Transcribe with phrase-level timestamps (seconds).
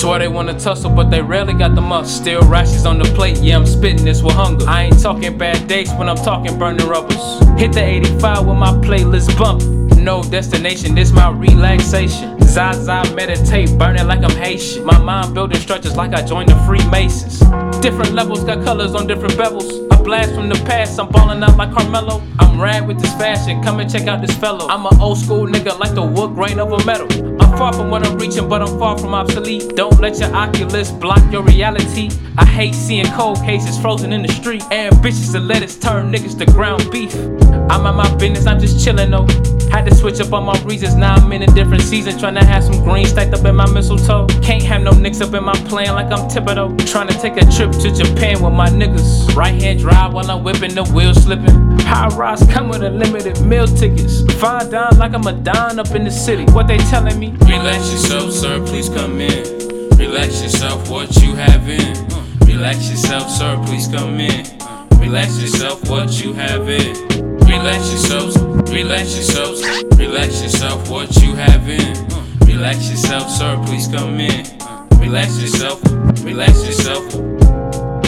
[0.00, 2.22] Swear they wanna tussle, but they rarely got the muscle.
[2.22, 4.64] Still rashes on the plate, yeah, I'm spitting this with hunger.
[4.66, 7.20] I ain't talking bad dates when I'm talking burning rubbers.
[7.60, 9.62] Hit the 85 with my playlist bump.
[9.98, 12.39] No destination, this my relaxation.
[12.50, 14.84] Zaza meditate, burning like I'm Haitian.
[14.84, 17.38] My mind building structures like I joined the Freemasons.
[17.80, 19.86] Different levels got colors on different bevels.
[19.92, 22.20] A blast from the past, I'm balling out like Carmelo.
[22.40, 24.66] I'm rad with this fashion, come and check out this fellow.
[24.68, 27.06] I'm an old school nigga like the wood grain of a metal.
[27.40, 29.76] I'm far from what I'm reaching, but I'm far from obsolete.
[29.76, 32.10] Don't let your Oculus block your reality.
[32.36, 34.64] I hate seeing cold cases frozen in the street.
[34.72, 37.14] Ambitious to let us turn niggas to ground beef.
[37.70, 39.28] I'm on my business, I'm just chillin' though.
[39.70, 42.18] Had to switch up on my reasons, now I'm in a different season.
[42.40, 44.26] Tryna have some green stacked up in my mistletoe.
[44.40, 46.74] Can't have no nicks up in my plan like I'm Thibodeau.
[46.78, 49.34] Tryna take a trip to Japan with my niggas.
[49.36, 51.78] Right hand drive while I'm whipping the wheel slipping.
[51.80, 54.22] High rise come with a limited meal tickets.
[54.40, 56.44] Fine dine like I'm a dine up in the city.
[56.52, 57.32] What they telling me?
[57.40, 59.68] Relax yourself, sir, please come in.
[59.98, 61.94] Relax yourself, what you have in.
[62.46, 64.46] Relax yourself, sir, please come in.
[64.98, 67.08] Relax yourself, what you have in.
[67.40, 68.38] Relax yourselves,
[68.72, 69.62] relax yourselves,
[69.98, 72.19] relax yourself, what you have in.
[72.60, 74.46] Relax yourself, sir, please come in.
[74.60, 75.82] Uh, relax yourself,
[76.22, 77.06] relax yourself.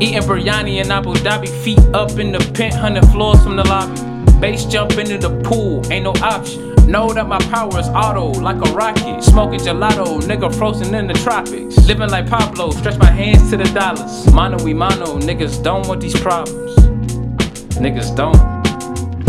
[0.00, 4.00] Eating biryani in Abu Dhabi, feet up in the pent, hundred floors from the lobby.
[4.38, 6.72] Base jump into the pool, ain't no option.
[6.86, 9.20] Know that my power is auto, like a rocket.
[9.20, 11.76] Smoking gelato, nigga frozen in the tropics.
[11.88, 14.32] Living like Pablo, stretch my hands to the dollars.
[14.32, 16.76] Mano we mano, niggas don't want these problems.
[17.82, 18.38] Niggas don't.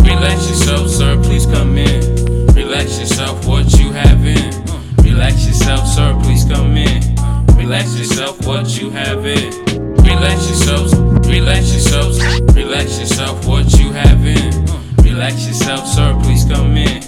[0.05, 2.53] Relax yourself, sir, please come in.
[2.53, 4.46] Relax yourself, what you have in.
[5.17, 7.01] Relax yourself, sir, please come in.
[7.57, 9.51] Relax yourself, what you have in.
[10.05, 10.93] Relax yourselves,
[11.27, 12.19] relax yourselves,
[12.53, 14.53] relax yourself, what you have in.
[15.03, 17.01] Relax yourself, sir, please come in.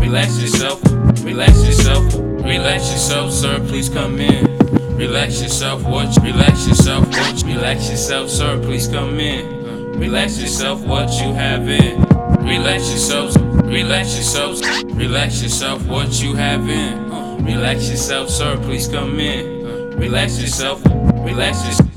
[0.00, 0.82] Relax yourself,
[1.22, 4.46] relax yourself, relax yourself, sir, please come in.
[4.96, 9.59] Relax yourself, what relax yourself, what relax yourself, sir, please come in.
[10.00, 12.00] Relax yourself, what you have in.
[12.42, 14.58] Relax yourself, relax yourself,
[14.96, 17.44] relax yourself, what you have in.
[17.44, 19.98] Relax yourself, sir, please come in.
[19.98, 21.89] Relax yourself, relax yourself.